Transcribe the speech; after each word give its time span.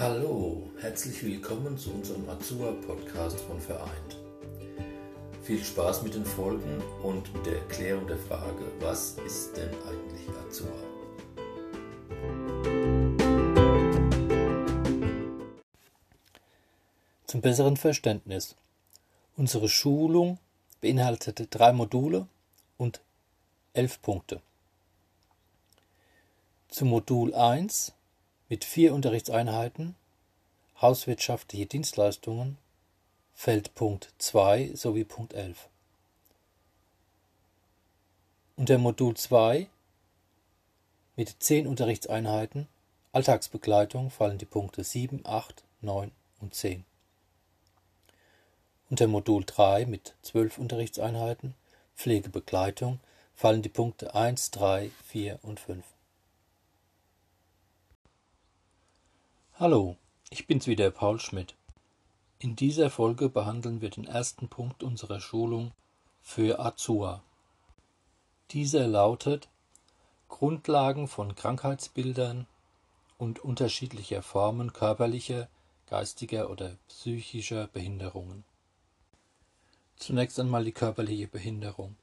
Hallo, 0.00 0.62
herzlich 0.80 1.22
willkommen 1.22 1.76
zu 1.76 1.90
unserem 1.90 2.26
Azua-Podcast 2.30 3.38
von 3.38 3.60
Vereint. 3.60 4.16
Viel 5.42 5.62
Spaß 5.62 6.00
mit 6.04 6.14
den 6.14 6.24
Folgen 6.24 6.82
und 7.02 7.30
mit 7.34 7.44
der 7.44 7.56
Erklärung 7.56 8.06
der 8.06 8.16
Frage, 8.16 8.64
was 8.78 9.18
ist 9.26 9.58
denn 9.58 9.68
eigentlich 9.68 10.26
Azua? 10.48 10.72
Zum 17.26 17.42
besseren 17.42 17.76
Verständnis. 17.76 18.56
Unsere 19.36 19.68
Schulung 19.68 20.38
beinhaltete 20.80 21.46
drei 21.46 21.74
Module 21.74 22.26
und 22.78 23.02
elf 23.74 24.00
Punkte. 24.00 24.40
Zu 26.70 26.86
Modul 26.86 27.34
1 27.34 27.92
mit 28.50 28.64
vier 28.64 28.92
Unterrichtseinheiten 28.94 29.94
Hauswirtschaftliche 30.82 31.66
Dienstleistungen 31.66 32.58
fällt 33.32 33.76
Punkt 33.76 34.12
2 34.18 34.72
sowie 34.74 35.04
Punkt 35.04 35.34
11. 35.34 35.68
Unter 38.56 38.78
Modul 38.78 39.16
2 39.16 39.68
mit 41.14 41.36
zehn 41.38 41.68
Unterrichtseinheiten 41.68 42.66
Alltagsbegleitung 43.12 44.10
fallen 44.10 44.38
die 44.38 44.46
Punkte 44.46 44.82
7, 44.82 45.20
8, 45.24 45.62
9 45.82 46.10
und 46.40 46.52
10. 46.52 46.84
Unter 48.90 49.06
Modul 49.06 49.44
3 49.46 49.86
mit 49.86 50.16
zwölf 50.22 50.58
Unterrichtseinheiten 50.58 51.54
Pflegebegleitung 51.94 52.98
fallen 53.36 53.62
die 53.62 53.68
Punkte 53.68 54.16
1, 54.16 54.50
3, 54.50 54.90
4 55.06 55.38
und 55.42 55.60
5. 55.60 55.84
Hallo, 59.60 59.98
ich 60.30 60.46
bin's 60.46 60.66
wieder, 60.66 60.90
Paul 60.90 61.20
Schmidt. 61.20 61.54
In 62.38 62.56
dieser 62.56 62.88
Folge 62.88 63.28
behandeln 63.28 63.82
wir 63.82 63.90
den 63.90 64.06
ersten 64.06 64.48
Punkt 64.48 64.82
unserer 64.82 65.20
Schulung 65.20 65.72
für 66.22 66.58
Azua. 66.58 67.22
Dieser 68.52 68.86
lautet 68.86 69.50
Grundlagen 70.30 71.08
von 71.08 71.34
Krankheitsbildern 71.34 72.46
und 73.18 73.44
unterschiedlicher 73.44 74.22
Formen 74.22 74.72
körperlicher, 74.72 75.46
geistiger 75.90 76.48
oder 76.48 76.78
psychischer 76.88 77.66
Behinderungen. 77.66 78.44
Zunächst 79.96 80.40
einmal 80.40 80.64
die 80.64 80.72
körperliche 80.72 81.28
Behinderung. 81.28 81.96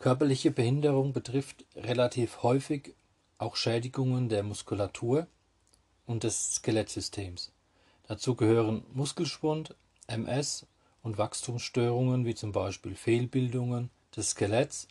Körperliche 0.00 0.50
Behinderung 0.50 1.12
betrifft 1.12 1.64
relativ 1.76 2.42
häufig 2.42 2.96
auch 3.38 3.54
Schädigungen 3.54 4.28
der 4.28 4.42
Muskulatur, 4.42 5.28
und 6.06 6.24
des 6.24 6.56
Skelettsystems. 6.56 7.52
Dazu 8.08 8.34
gehören 8.34 8.84
Muskelschwund, 8.92 9.74
MS 10.06 10.66
und 11.02 11.18
Wachstumsstörungen 11.18 12.24
wie 12.24 12.34
zum 12.34 12.52
Beispiel 12.52 12.94
Fehlbildungen 12.94 13.90
des 14.16 14.30
Skeletts, 14.30 14.88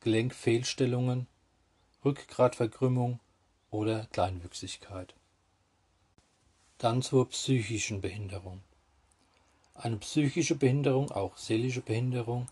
Gelenkfehlstellungen, 0.00 1.26
Rückgratverkrümmung 2.04 3.18
oder 3.70 4.06
Kleinwüchsigkeit. 4.12 5.14
Dann 6.78 7.02
zur 7.02 7.28
psychischen 7.28 8.00
Behinderung. 8.00 8.60
Eine 9.74 9.96
psychische 9.96 10.54
Behinderung, 10.54 11.10
auch 11.10 11.36
seelische 11.36 11.80
Behinderung, 11.80 12.48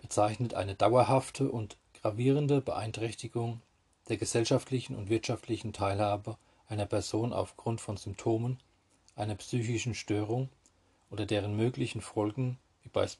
bezeichnet 0.00 0.54
eine 0.54 0.74
dauerhafte 0.74 1.50
und 1.50 1.76
gravierende 2.00 2.60
Beeinträchtigung 2.60 3.60
der 4.08 4.16
gesellschaftlichen 4.16 4.96
und 4.96 5.10
wirtschaftlichen 5.10 5.72
Teilhabe 5.72 6.36
einer 6.68 6.86
Person 6.86 7.32
aufgrund 7.32 7.80
von 7.80 7.96
Symptomen 7.96 8.58
einer 9.16 9.34
psychischen 9.34 9.94
Störung 9.94 10.48
oder 11.10 11.26
deren 11.26 11.56
möglichen 11.56 12.00
Folgen 12.00 12.58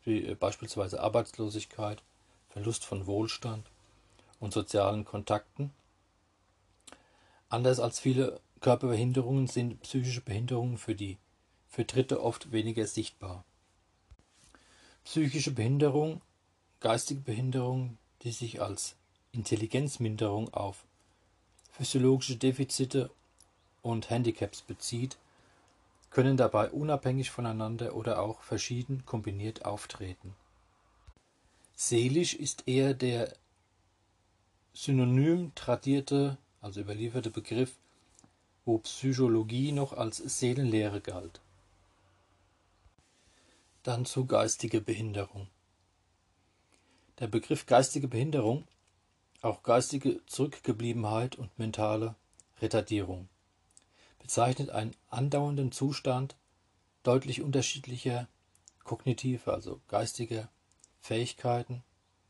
wie 0.05 0.25
äh, 0.25 0.35
beispielsweise 0.35 1.01
Arbeitslosigkeit, 1.01 2.03
Verlust 2.49 2.85
von 2.85 3.07
Wohlstand 3.07 3.71
und 4.41 4.53
sozialen 4.53 5.05
Kontakten. 5.05 5.71
Anders 7.49 7.81
als 7.81 8.01
viele 8.01 8.41
Körperbehinderungen 8.61 9.47
sind 9.47 9.81
psychische 9.83 10.21
Behinderungen 10.21 10.79
für 10.79 10.95
die 10.95 11.19
für 11.69 11.85
Dritte 11.85 12.23
oft 12.23 12.53
weniger 12.53 12.87
sichtbar. 12.87 13.45
Psychische 15.05 15.53
Behinderung, 15.53 16.21
geistige 16.81 17.21
Behinderung, 17.21 17.97
die 18.23 18.33
sich 18.33 18.61
als 18.61 18.95
Intelligenzminderung 19.33 20.53
auf 20.53 20.85
physiologische 21.73 22.37
Defizite 22.37 23.11
und 23.83 24.11
Handicaps 24.11 24.63
bezieht, 24.63 25.19
können 26.11 26.37
dabei 26.37 26.71
unabhängig 26.71 27.31
voneinander 27.31 27.95
oder 27.97 28.21
auch 28.21 28.43
verschieden 28.43 29.05
kombiniert 29.07 29.65
auftreten. 29.65 30.35
Seelisch 31.75 32.35
ist 32.35 32.69
eher 32.69 32.95
der 32.95 33.35
synonym 34.75 35.55
tradierte, 35.55 36.37
also 36.61 36.81
überlieferte 36.81 37.31
Begriff, 37.31 37.77
wo 38.65 38.79
Psychologie 38.79 39.73
noch 39.73 39.93
als 39.93 40.19
Seelenlehre 40.19 41.01
galt. 41.01 41.41
Dann 43.83 44.05
zu 44.05 44.27
geistige 44.27 44.81
Behinderung. 44.81 45.49
Der 47.19 47.27
Begriff 47.27 47.67
geistige 47.67 48.07
Behinderung, 48.07 48.65
auch 49.41 49.63
geistige 49.63 50.25
Zurückgebliebenheit 50.27 51.37
und 51.37 51.59
mentale 51.59 52.15
Retardierung 52.61 53.29
bezeichnet 54.23 54.71
einen 54.71 54.95
andauernden 55.11 55.73
Zustand 55.73 56.37
deutlich 57.03 57.43
unterschiedlicher 57.43 58.29
kognitiver, 58.85 59.53
also 59.53 59.81
geistiger 59.89 60.49
Fähigkeiten, 61.01 61.83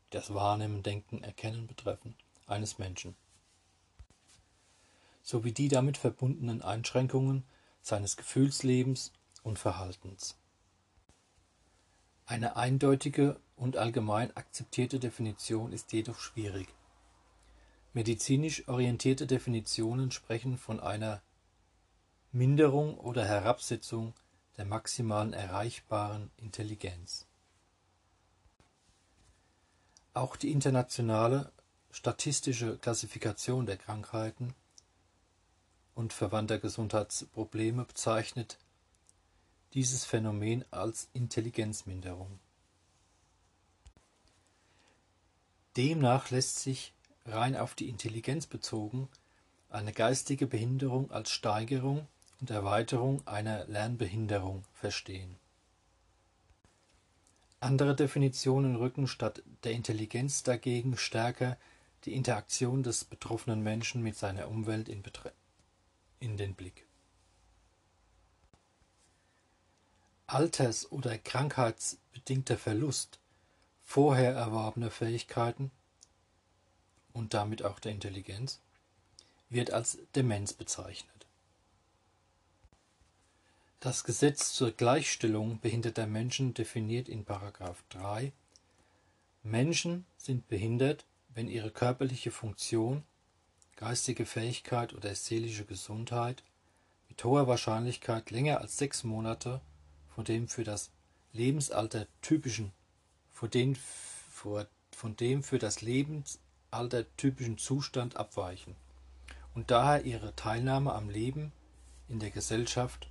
die 0.07 0.17
das 0.17 0.33
Wahrnehmen, 0.33 0.83
Denken, 0.83 1.23
Erkennen 1.23 1.67
betreffen, 1.67 2.15
eines 2.47 2.79
Menschen, 2.79 3.15
sowie 5.21 5.51
die 5.51 5.67
damit 5.69 5.97
verbundenen 5.97 6.61
Einschränkungen 6.61 7.43
seines 7.81 8.17
Gefühlslebens 8.17 9.13
und 9.43 9.59
Verhaltens. 9.59 10.35
Eine 12.25 12.55
eindeutige 12.55 13.39
und 13.55 13.77
allgemein 13.77 14.35
akzeptierte 14.35 14.99
Definition 14.99 15.73
ist 15.73 15.91
jedoch 15.93 16.19
schwierig. 16.19 16.67
Medizinisch 17.93 18.67
orientierte 18.67 19.27
Definitionen 19.27 20.09
sprechen 20.09 20.57
von 20.57 20.79
einer 20.79 21.21
Minderung 22.35 22.97
oder 22.97 23.23
Herabsetzung 23.23 24.15
der 24.57 24.65
maximalen 24.65 25.33
erreichbaren 25.33 26.31
Intelligenz. 26.37 27.27
Auch 30.15 30.35
die 30.35 30.51
internationale 30.51 31.51
statistische 31.91 32.79
Klassifikation 32.79 33.67
der 33.67 33.77
Krankheiten 33.77 34.55
und 35.93 36.11
verwandter 36.11 36.57
Gesundheitsprobleme 36.57 37.85
bezeichnet 37.85 38.57
dieses 39.75 40.03
Phänomen 40.03 40.65
als 40.71 41.09
Intelligenzminderung. 41.13 42.39
Demnach 45.77 46.31
lässt 46.31 46.61
sich 46.61 46.95
rein 47.27 47.55
auf 47.55 47.75
die 47.75 47.89
Intelligenz 47.89 48.47
bezogen 48.47 49.07
eine 49.69 49.93
geistige 49.93 50.47
Behinderung 50.47 51.11
als 51.11 51.29
Steigerung 51.29 52.07
und 52.43 52.49
Erweiterung 52.49 53.25
einer 53.25 53.63
Lernbehinderung 53.67 54.65
verstehen. 54.73 55.37
Andere 57.61 57.95
Definitionen 57.95 58.75
rücken 58.75 59.07
statt 59.07 59.41
der 59.63 59.71
Intelligenz 59.71 60.43
dagegen 60.43 60.97
stärker 60.97 61.57
die 62.03 62.13
Interaktion 62.13 62.83
des 62.83 63.05
betroffenen 63.05 63.63
Menschen 63.63 64.03
mit 64.03 64.17
seiner 64.17 64.49
Umwelt 64.49 64.89
in, 64.89 65.01
in 66.19 66.35
den 66.35 66.53
Blick. 66.53 66.85
Alters- 70.27 70.91
oder 70.91 71.17
krankheitsbedingter 71.17 72.57
Verlust 72.57 73.19
vorher 73.85 74.33
erworbener 74.33 74.91
Fähigkeiten 74.91 75.71
und 77.13 77.33
damit 77.33 77.63
auch 77.63 77.79
der 77.79 77.93
Intelligenz 77.93 78.59
wird 79.49 79.71
als 79.71 79.97
Demenz 80.13 80.51
bezeichnet. 80.51 81.22
Das 83.83 84.05
Gesetz 84.05 84.53
zur 84.53 84.71
Gleichstellung 84.71 85.59
behinderter 85.59 86.07
Menschen 86.07 86.53
definiert 86.53 87.09
in§ 87.09 87.25
3: 87.89 88.31
Menschen 89.43 90.05
sind 90.15 90.47
behindert, 90.47 91.03
wenn 91.35 91.49
ihre 91.49 91.69
körperliche 91.69 92.31
Funktion, 92.31 93.03
geistige 93.75 94.25
Fähigkeit 94.25 94.93
oder 94.93 95.13
seelische 95.13 95.65
Gesundheit 95.65 96.45
mit 97.09 97.21
hoher 97.25 97.45
Wahrscheinlichkeit 97.49 98.31
länger 98.31 98.61
als 98.61 98.77
sechs 98.77 99.03
Monate 99.03 99.59
von 100.15 100.23
dem 100.23 100.47
für 100.47 100.63
das 100.63 100.89
Lebensalter 101.33 102.07
typischen 102.21 102.71
von 103.33 103.49
dem 103.51 105.43
für 105.43 105.59
das 105.59 105.81
Lebensalter 105.81 107.03
typischen 107.17 107.57
Zustand 107.57 108.15
abweichen 108.15 108.77
und 109.53 109.71
daher 109.71 110.05
ihre 110.05 110.33
Teilnahme 110.37 110.93
am 110.93 111.09
Leben 111.09 111.51
in 112.07 112.19
der 112.19 112.29
Gesellschaft 112.29 113.09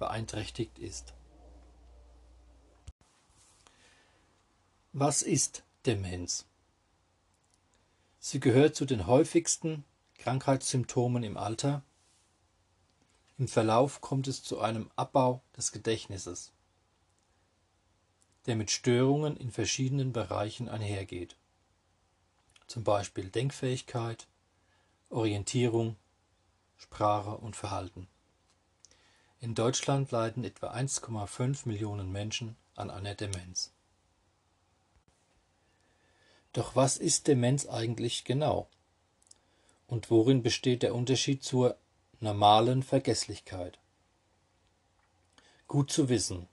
beeinträchtigt 0.00 0.80
ist. 0.80 1.14
Was 4.92 5.22
ist 5.22 5.62
Demenz? 5.86 6.46
Sie 8.18 8.40
gehört 8.40 8.74
zu 8.74 8.86
den 8.86 9.06
häufigsten 9.06 9.84
Krankheitssymptomen 10.18 11.22
im 11.22 11.36
Alter. 11.36 11.84
Im 13.38 13.46
Verlauf 13.46 14.00
kommt 14.00 14.26
es 14.26 14.42
zu 14.42 14.60
einem 14.60 14.90
Abbau 14.96 15.42
des 15.56 15.70
Gedächtnisses, 15.70 16.52
der 18.46 18.56
mit 18.56 18.70
Störungen 18.70 19.36
in 19.36 19.50
verschiedenen 19.50 20.12
Bereichen 20.12 20.68
einhergeht, 20.68 21.36
zum 22.66 22.84
Beispiel 22.84 23.30
Denkfähigkeit, 23.30 24.26
Orientierung, 25.08 25.96
Sprache 26.76 27.36
und 27.36 27.54
Verhalten. 27.54 28.08
In 29.42 29.54
Deutschland 29.54 30.10
leiden 30.10 30.44
etwa 30.44 30.70
1,5 30.74 31.66
Millionen 31.66 32.12
Menschen 32.12 32.56
an 32.76 32.90
einer 32.90 33.14
Demenz. 33.14 33.72
Doch 36.52 36.76
was 36.76 36.98
ist 36.98 37.26
Demenz 37.26 37.66
eigentlich 37.66 38.24
genau? 38.24 38.68
Und 39.86 40.10
worin 40.10 40.42
besteht 40.42 40.82
der 40.82 40.94
Unterschied 40.94 41.42
zur 41.42 41.78
normalen 42.20 42.82
Vergesslichkeit? 42.82 43.78
Gut 45.68 45.90
zu 45.90 46.10
wissen. 46.10 46.46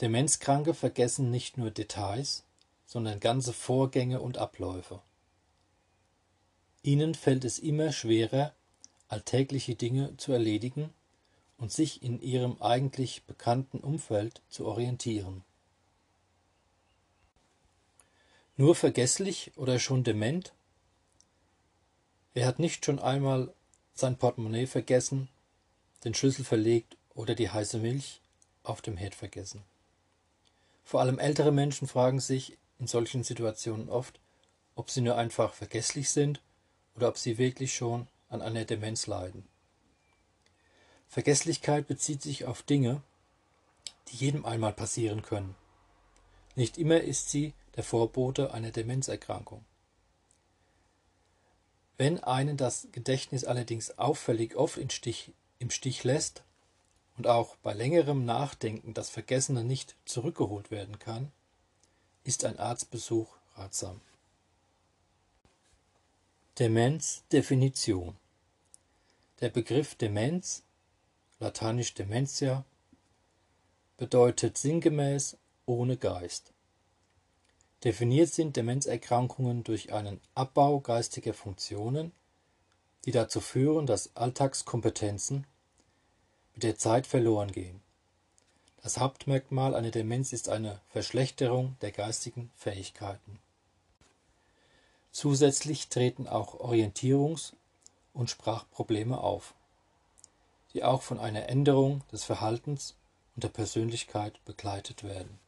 Demenzkranke 0.00 0.74
vergessen 0.74 1.30
nicht 1.30 1.58
nur 1.58 1.70
Details, 1.70 2.44
sondern 2.86 3.20
ganze 3.20 3.52
Vorgänge 3.52 4.20
und 4.20 4.36
Abläufe. 4.36 5.00
Ihnen 6.82 7.14
fällt 7.14 7.44
es 7.44 7.60
immer 7.60 7.92
schwerer, 7.92 8.52
alltägliche 9.06 9.76
Dinge 9.76 10.16
zu 10.16 10.32
erledigen 10.32 10.92
und 11.60 11.70
sich 11.70 12.02
in 12.02 12.20
ihrem 12.20 12.60
eigentlich 12.60 13.22
bekannten 13.24 13.78
Umfeld 13.78 14.40
zu 14.48 14.66
orientieren. 14.66 15.44
Nur 18.56 18.74
vergesslich 18.74 19.52
oder 19.56 19.78
schon 19.78 20.02
dement? 20.02 20.54
Wer 22.32 22.46
hat 22.46 22.58
nicht 22.58 22.84
schon 22.84 22.98
einmal 22.98 23.52
sein 23.94 24.16
Portemonnaie 24.16 24.66
vergessen, 24.66 25.28
den 26.04 26.14
Schlüssel 26.14 26.44
verlegt 26.44 26.96
oder 27.14 27.34
die 27.34 27.50
heiße 27.50 27.78
Milch 27.78 28.20
auf 28.62 28.80
dem 28.80 28.96
Herd 28.96 29.14
vergessen? 29.14 29.62
Vor 30.82 31.00
allem 31.00 31.18
ältere 31.18 31.52
Menschen 31.52 31.86
fragen 31.86 32.20
sich 32.20 32.56
in 32.78 32.86
solchen 32.86 33.22
Situationen 33.22 33.90
oft, 33.90 34.18
ob 34.76 34.88
sie 34.88 35.02
nur 35.02 35.16
einfach 35.16 35.52
vergesslich 35.52 36.08
sind 36.08 36.40
oder 36.96 37.08
ob 37.08 37.18
sie 37.18 37.36
wirklich 37.36 37.74
schon 37.74 38.08
an 38.30 38.40
einer 38.40 38.64
Demenz 38.64 39.06
leiden. 39.06 39.49
Vergesslichkeit 41.10 41.88
bezieht 41.88 42.22
sich 42.22 42.44
auf 42.44 42.62
Dinge, 42.62 43.02
die 44.08 44.16
jedem 44.16 44.46
einmal 44.46 44.72
passieren 44.72 45.22
können. 45.22 45.56
Nicht 46.54 46.78
immer 46.78 47.00
ist 47.00 47.30
sie 47.30 47.52
der 47.74 47.82
Vorbote 47.82 48.54
einer 48.54 48.70
Demenzerkrankung. 48.70 49.64
Wenn 51.98 52.22
einen 52.22 52.56
das 52.56 52.86
Gedächtnis 52.92 53.44
allerdings 53.44 53.98
auffällig 53.98 54.54
oft 54.54 54.78
Stich, 54.92 55.32
im 55.58 55.70
Stich 55.70 56.04
lässt 56.04 56.44
und 57.18 57.26
auch 57.26 57.56
bei 57.56 57.74
längerem 57.74 58.24
Nachdenken 58.24 58.94
das 58.94 59.10
Vergessene 59.10 59.64
nicht 59.64 59.96
zurückgeholt 60.04 60.70
werden 60.70 61.00
kann, 61.00 61.32
ist 62.22 62.44
ein 62.44 62.58
Arztbesuch 62.58 63.36
ratsam. 63.56 64.00
Demenz 66.60 67.24
Definition 67.32 68.16
Der 69.40 69.48
Begriff 69.48 69.96
Demenz, 69.96 70.62
lateinisch 71.40 71.94
Dementia, 71.94 72.64
bedeutet 73.96 74.56
sinngemäß 74.56 75.36
ohne 75.66 75.96
Geist. 75.96 76.52
Definiert 77.82 78.28
sind 78.28 78.56
Demenzerkrankungen 78.56 79.64
durch 79.64 79.92
einen 79.92 80.20
Abbau 80.34 80.80
geistiger 80.80 81.32
Funktionen, 81.32 82.12
die 83.06 83.10
dazu 83.10 83.40
führen, 83.40 83.86
dass 83.86 84.14
Alltagskompetenzen 84.16 85.46
mit 86.52 86.62
der 86.62 86.76
Zeit 86.76 87.06
verloren 87.06 87.50
gehen. 87.50 87.80
Das 88.82 88.98
Hauptmerkmal 88.98 89.74
einer 89.74 89.90
Demenz 89.90 90.32
ist 90.32 90.48
eine 90.48 90.80
Verschlechterung 90.88 91.76
der 91.80 91.92
geistigen 91.92 92.50
Fähigkeiten. 92.56 93.38
Zusätzlich 95.10 95.88
treten 95.88 96.28
auch 96.28 96.54
Orientierungs- 96.60 97.54
und 98.12 98.30
Sprachprobleme 98.30 99.18
auf, 99.18 99.54
die 100.72 100.84
auch 100.84 101.02
von 101.02 101.18
einer 101.18 101.48
Änderung 101.48 102.02
des 102.12 102.24
Verhaltens 102.24 102.94
und 103.34 103.44
der 103.44 103.48
Persönlichkeit 103.48 104.44
begleitet 104.44 105.02
werden. 105.02 105.38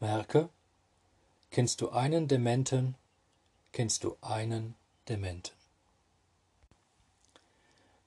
Merke: 0.00 0.48
Kennst 1.50 1.80
du 1.80 1.90
einen 1.90 2.28
Dementen, 2.28 2.94
kennst 3.72 4.04
du 4.04 4.16
einen 4.20 4.74
Dementen. 5.08 5.54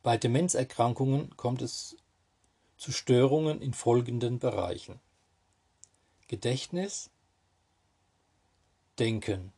Bei 0.01 0.17
Demenzerkrankungen 0.17 1.35
kommt 1.37 1.61
es 1.61 1.95
zu 2.77 2.91
Störungen 2.91 3.61
in 3.61 3.73
folgenden 3.73 4.39
Bereichen: 4.39 4.99
Gedächtnis, 6.27 7.09
Denken, 8.99 9.53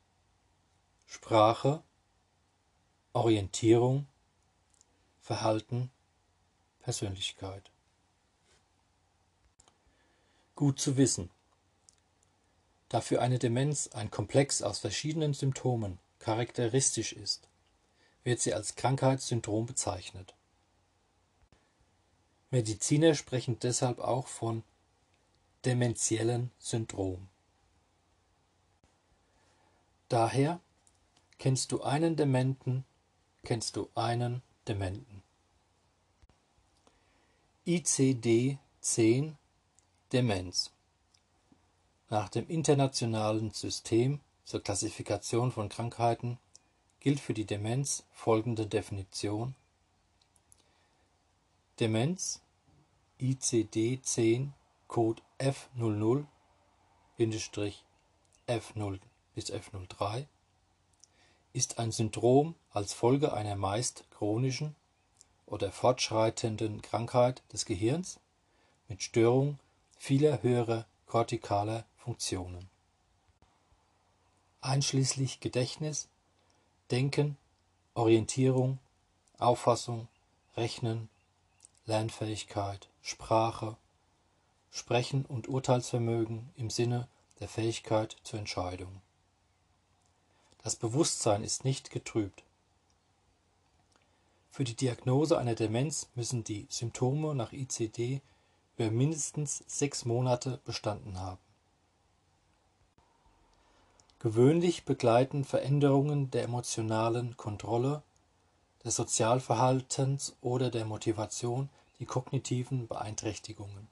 Sprache, 1.07 1.81
Orientierung, 3.13 4.07
Verhalten, 5.25 5.89
Persönlichkeit. 6.81 7.71
Gut 10.53 10.79
zu 10.79 10.97
wissen. 10.97 11.31
Da 12.89 13.01
für 13.01 13.23
eine 13.23 13.39
Demenz 13.39 13.87
ein 13.87 14.11
Komplex 14.11 14.61
aus 14.61 14.77
verschiedenen 14.77 15.33
Symptomen 15.33 15.97
charakteristisch 16.19 17.11
ist, 17.11 17.49
wird 18.23 18.39
sie 18.39 18.53
als 18.53 18.75
Krankheitssyndrom 18.75 19.65
bezeichnet. 19.65 20.35
Mediziner 22.51 23.15
sprechen 23.15 23.57
deshalb 23.57 23.97
auch 23.97 24.27
von 24.27 24.61
dementiellen 25.65 26.51
Syndrom. 26.59 27.27
Daher 30.07 30.59
kennst 31.39 31.71
du 31.71 31.81
einen 31.81 32.15
Dementen, 32.15 32.85
kennst 33.41 33.75
du 33.75 33.89
einen 33.95 34.43
Dementen. 34.67 35.24
ICD-10 37.67 39.33
Demenz. 40.13 40.71
Nach 42.11 42.29
dem 42.29 42.47
Internationalen 42.47 43.49
System 43.49 44.19
zur 44.43 44.61
Klassifikation 44.61 45.51
von 45.51 45.67
Krankheiten 45.67 46.37
gilt 46.99 47.19
für 47.19 47.33
die 47.33 47.45
Demenz 47.45 48.03
folgende 48.13 48.67
Definition: 48.67 49.55
Demenz 51.79 52.39
ICD-10 53.19 54.49
Code 54.87 55.23
F00-F0 55.39 56.27
bis 59.33 59.51
F03 59.51 60.27
ist 61.53 61.79
ein 61.79 61.91
Syndrom 61.91 62.53
als 62.69 62.93
Folge 62.93 63.33
einer 63.33 63.55
meist 63.55 64.05
chronischen 64.11 64.75
oder 65.45 65.71
fortschreitenden 65.71 66.81
Krankheit 66.81 67.43
des 67.51 67.65
Gehirns 67.65 68.19
mit 68.87 69.03
Störung 69.03 69.59
vieler 69.97 70.43
höherer 70.43 70.85
kortikaler 71.05 71.85
Funktionen, 71.97 72.69
einschließlich 74.61 75.39
Gedächtnis, 75.39 76.07
Denken, 76.91 77.37
Orientierung, 77.93 78.79
Auffassung, 79.37 80.07
Rechnen, 80.55 81.09
Lernfähigkeit, 81.85 82.87
Sprache, 83.01 83.77
Sprechen 84.71 85.25
und 85.25 85.47
Urteilsvermögen 85.47 86.51
im 86.57 86.69
Sinne 86.69 87.07
der 87.39 87.47
Fähigkeit 87.47 88.17
zur 88.23 88.39
Entscheidung. 88.39 89.01
Das 90.63 90.75
Bewusstsein 90.75 91.43
ist 91.43 91.63
nicht 91.63 91.91
getrübt. 91.91 92.44
Für 94.55 94.63
die 94.63 94.77
Diagnose 94.77 95.37
einer 95.37 95.53
Demenz 95.53 96.07
müssen 96.15 96.45
die 96.45 96.65
Symptome 96.69 97.35
nach 97.35 97.51
ICD 97.51 98.21
über 98.77 98.89
mindestens 98.89 99.65
sechs 99.67 100.05
Monate 100.05 100.61
bestanden 100.63 101.19
haben. 101.19 101.41
Gewöhnlich 104.19 104.85
begleiten 104.85 105.43
Veränderungen 105.43 106.31
der 106.31 106.43
emotionalen 106.43 107.35
Kontrolle, 107.35 108.01
des 108.85 108.95
Sozialverhaltens 108.95 110.37
oder 110.39 110.71
der 110.71 110.85
Motivation 110.85 111.67
die 111.99 112.05
kognitiven 112.05 112.87
Beeinträchtigungen. 112.87 113.89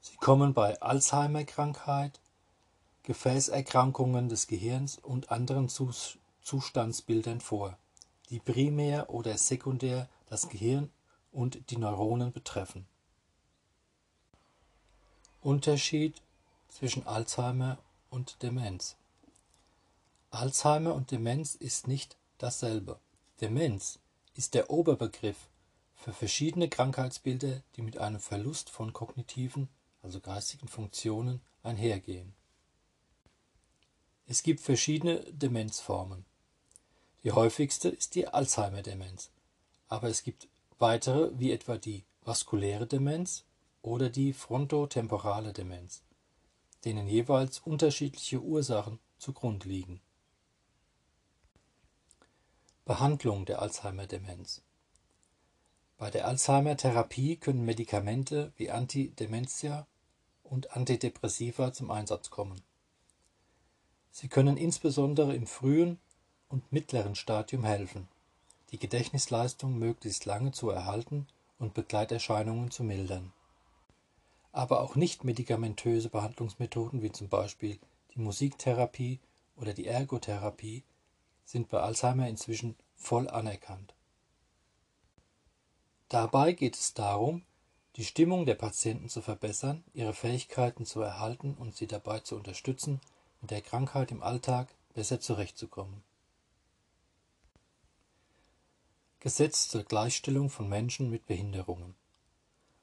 Sie 0.00 0.16
kommen 0.16 0.54
bei 0.54 0.80
Alzheimer-Krankheit, 0.80 2.18
Gefäßerkrankungen 3.02 4.30
des 4.30 4.46
Gehirns 4.46 4.96
und 4.96 5.30
anderen 5.30 5.68
Zustandsbildern 5.68 7.42
vor, 7.42 7.76
die 8.32 8.40
primär 8.40 9.10
oder 9.10 9.38
sekundär 9.38 10.08
das 10.26 10.48
Gehirn 10.48 10.90
und 11.30 11.70
die 11.70 11.76
Neuronen 11.76 12.32
betreffen. 12.32 12.86
Unterschied 15.42 16.20
zwischen 16.68 17.06
Alzheimer 17.06 17.78
und 18.10 18.42
Demenz 18.42 18.96
Alzheimer 20.30 20.94
und 20.94 21.10
Demenz 21.10 21.54
ist 21.54 21.86
nicht 21.86 22.16
dasselbe. 22.38 22.98
Demenz 23.42 23.98
ist 24.34 24.54
der 24.54 24.70
Oberbegriff 24.70 25.36
für 25.94 26.14
verschiedene 26.14 26.70
Krankheitsbilder, 26.70 27.62
die 27.76 27.82
mit 27.82 27.98
einem 27.98 28.18
Verlust 28.18 28.70
von 28.70 28.94
kognitiven, 28.94 29.68
also 30.02 30.20
geistigen 30.20 30.68
Funktionen 30.68 31.42
einhergehen. 31.62 32.32
Es 34.26 34.42
gibt 34.42 34.60
verschiedene 34.60 35.20
Demenzformen. 35.30 36.24
Die 37.24 37.32
häufigste 37.32 37.88
ist 37.88 38.14
die 38.16 38.26
Alzheimer-Demenz, 38.26 39.30
aber 39.88 40.08
es 40.08 40.24
gibt 40.24 40.48
weitere 40.78 41.30
wie 41.38 41.52
etwa 41.52 41.78
die 41.78 42.04
vaskuläre 42.24 42.86
Demenz 42.86 43.44
oder 43.80 44.10
die 44.10 44.32
frontotemporale 44.32 45.52
Demenz, 45.52 46.02
denen 46.84 47.06
jeweils 47.06 47.60
unterschiedliche 47.60 48.40
Ursachen 48.40 48.98
zugrund 49.18 49.64
liegen. 49.64 50.00
Behandlung 52.84 53.44
der 53.44 53.62
Alzheimer-Demenz 53.62 54.62
Bei 55.98 56.10
der 56.10 56.26
Alzheimer-Therapie 56.26 57.36
können 57.36 57.64
Medikamente 57.64 58.52
wie 58.56 58.72
Antidementia 58.72 59.86
und 60.42 60.76
Antidepressiva 60.76 61.72
zum 61.72 61.92
Einsatz 61.92 62.30
kommen. 62.30 62.60
Sie 64.10 64.28
können 64.28 64.56
insbesondere 64.56 65.36
im 65.36 65.46
frühen 65.46 65.98
und 66.52 66.70
mittleren 66.70 67.14
Stadium 67.14 67.64
helfen, 67.64 68.06
die 68.70 68.78
Gedächtnisleistung 68.78 69.78
möglichst 69.78 70.26
lange 70.26 70.52
zu 70.52 70.70
erhalten 70.70 71.26
und 71.58 71.74
Begleiterscheinungen 71.74 72.70
zu 72.70 72.84
mildern. 72.84 73.32
Aber 74.52 74.82
auch 74.82 74.94
nicht-medikamentöse 74.94 76.10
Behandlungsmethoden 76.10 77.02
wie 77.02 77.10
zum 77.10 77.28
Beispiel 77.28 77.78
die 78.14 78.20
Musiktherapie 78.20 79.18
oder 79.56 79.72
die 79.72 79.86
Ergotherapie 79.86 80.84
sind 81.44 81.70
bei 81.70 81.80
Alzheimer 81.80 82.28
inzwischen 82.28 82.76
voll 82.96 83.28
anerkannt. 83.28 83.94
Dabei 86.08 86.52
geht 86.52 86.76
es 86.76 86.92
darum, 86.92 87.42
die 87.96 88.04
Stimmung 88.04 88.44
der 88.44 88.54
Patienten 88.54 89.08
zu 89.08 89.22
verbessern, 89.22 89.82
ihre 89.94 90.12
Fähigkeiten 90.12 90.84
zu 90.84 91.00
erhalten 91.00 91.54
und 91.54 91.74
sie 91.74 91.86
dabei 91.86 92.20
zu 92.20 92.36
unterstützen, 92.36 93.00
mit 93.40 93.50
der 93.50 93.62
Krankheit 93.62 94.10
im 94.10 94.22
Alltag 94.22 94.74
besser 94.94 95.20
zurechtzukommen. 95.20 96.02
Gesetz 99.22 99.68
zur 99.68 99.84
Gleichstellung 99.84 100.50
von 100.50 100.68
Menschen 100.68 101.08
mit 101.08 101.26
Behinderungen. 101.26 101.94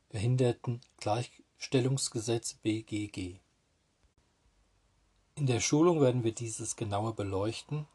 Behindertengleichstellungsgesetz 0.07 2.53
BGG 2.53 3.41
In 5.35 5.47
der 5.47 5.59
Schulung 5.59 5.99
werden 5.99 6.23
wir 6.23 6.33
dieses 6.33 6.77
genauer 6.77 7.13
beleuchten. 7.13 7.87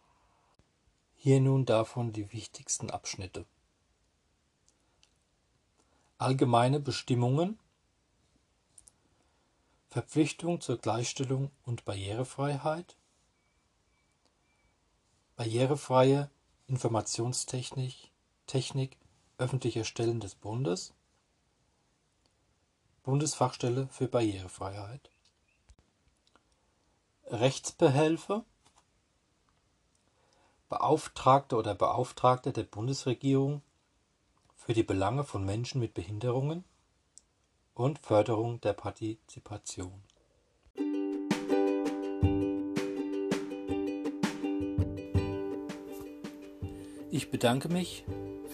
Hier 1.17 1.41
nun 1.41 1.65
davon 1.65 2.13
die 2.13 2.31
wichtigsten 2.35 2.91
Abschnitte. 2.91 3.47
Allgemeine 6.19 6.81
Bestimmungen. 6.81 7.59
Verpflichtung 9.89 10.61
zur 10.61 10.77
Gleichstellung 10.77 11.51
und 11.65 11.87
Barrierefreiheit. 11.87 12.99
Barrierefreie 15.35 16.31
Informationstechnik 16.67 18.11
Technik 18.47 18.97
öffentlicher 19.39 19.85
Stellen 19.85 20.21
des 20.21 20.35
Bundes. 20.35 20.93
Bundesfachstelle 23.03 23.89
für 23.89 24.09
Barrierefreiheit. 24.09 25.11
Rechtsbehelfe 27.27 28.45
Beauftragte 30.69 31.57
oder 31.57 31.75
Beauftragte 31.75 32.53
der 32.53 32.65
Bundesregierung 32.65 33.63
für 34.57 34.73
die 34.73 34.83
Belange 34.83 35.23
von 35.23 35.45
Menschen 35.45 35.81
mit 35.81 35.95
Behinderungen 35.95 36.65
und 37.75 37.99
Förderung 37.99 38.61
der 38.61 38.73
Partizipation. 38.73 40.03
Ich 47.11 47.31
bedanke 47.31 47.69
mich 47.69 48.05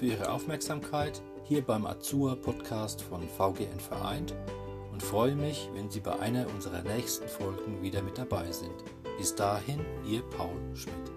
für 0.00 0.06
Ihre 0.06 0.32
Aufmerksamkeit 0.32 1.20
hier 1.44 1.60
beim 1.60 1.84
Azur 1.84 2.34
Podcast 2.40 3.02
von 3.02 3.20
VGN 3.28 3.78
Vereint 3.78 4.34
und 4.92 5.02
freue 5.02 5.36
mich, 5.36 5.68
wenn 5.74 5.90
Sie 5.90 6.00
bei 6.00 6.18
einer 6.18 6.46
unserer 6.54 6.80
nächsten 6.80 7.28
Folgen 7.28 7.82
wieder 7.82 8.00
mit 8.00 8.16
dabei 8.16 8.50
sind. 8.50 8.72
Bis 9.18 9.34
dahin, 9.34 9.80
Ihr 10.08 10.22
Paul 10.22 10.56
Schmidt. 10.74 11.09